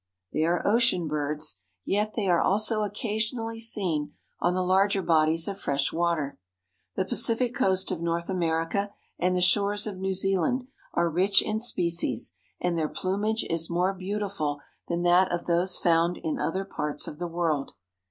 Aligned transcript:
They 0.33 0.45
are 0.45 0.65
ocean 0.67 1.07
birds, 1.07 1.57
yet 1.85 2.15
they 2.15 2.27
are 2.27 2.41
also 2.41 2.81
occasionally 2.81 3.59
seen 3.59 4.15
on 4.39 4.55
the 4.55 4.63
larger 4.63 5.03
bodies 5.03 5.47
of 5.47 5.59
fresh 5.59 5.93
water. 5.93 6.39
The 6.95 7.05
Pacific 7.05 7.53
coast 7.53 7.91
of 7.91 8.01
North 8.01 8.27
America 8.27 8.91
and 9.19 9.35
the 9.35 9.41
shores 9.43 9.85
of 9.85 9.99
New 9.99 10.15
Zealand 10.15 10.67
are 10.95 11.07
rich 11.07 11.43
in 11.43 11.59
species 11.59 12.33
and 12.59 12.75
their 12.79 12.89
plumage 12.89 13.45
is 13.47 13.69
more 13.69 13.93
beautiful 13.93 14.59
than 14.87 15.03
that 15.03 15.31
of 15.31 15.45
those 15.45 15.77
found 15.77 16.17
in 16.17 16.39
other 16.39 16.65
parts 16.65 17.07
of 17.07 17.19
the 17.19 17.27
world. 17.27 17.73